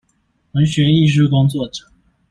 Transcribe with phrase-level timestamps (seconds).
[0.53, 1.85] 文學藝術工作者